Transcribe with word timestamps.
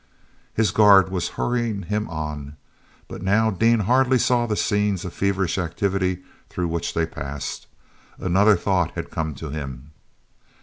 is 0.57 0.71
guard 0.71 1.09
was 1.11 1.27
hurrying 1.37 1.83
him 1.83 2.09
on, 2.09 2.55
but 3.07 3.21
now 3.21 3.51
Dean 3.51 3.81
hardly 3.81 4.17
saw 4.17 4.47
the 4.47 4.55
scenes 4.55 5.05
of 5.05 5.13
feverish 5.13 5.59
activity 5.59 6.23
through 6.49 6.69
which 6.69 6.95
they 6.95 7.05
passed. 7.05 7.67
Another 8.17 8.55
thought 8.55 8.89
had 8.95 9.11
come 9.11 9.35
to 9.35 9.51
him. 9.51 9.91